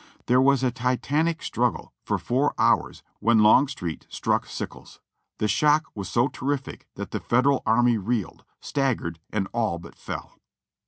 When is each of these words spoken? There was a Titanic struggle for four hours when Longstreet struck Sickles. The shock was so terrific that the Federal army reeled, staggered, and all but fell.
There 0.25 0.41
was 0.41 0.63
a 0.63 0.71
Titanic 0.71 1.43
struggle 1.43 1.93
for 2.03 2.17
four 2.17 2.55
hours 2.57 3.03
when 3.19 3.37
Longstreet 3.37 4.07
struck 4.09 4.47
Sickles. 4.47 4.99
The 5.37 5.47
shock 5.47 5.85
was 5.93 6.09
so 6.09 6.27
terrific 6.27 6.87
that 6.95 7.11
the 7.11 7.19
Federal 7.19 7.61
army 7.67 7.99
reeled, 7.99 8.43
staggered, 8.59 9.19
and 9.31 9.47
all 9.53 9.77
but 9.77 9.93
fell. 9.93 10.39